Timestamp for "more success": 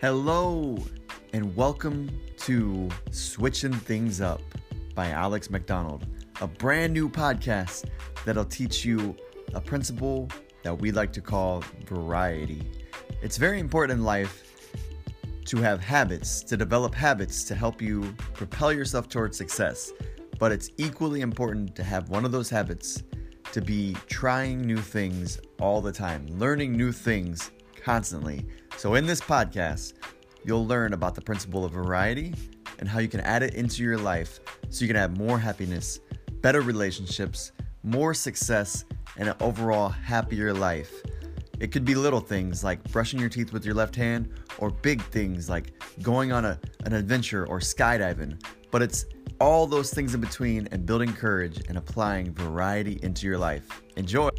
37.82-38.84